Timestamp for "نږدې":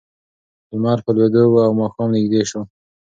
2.15-2.41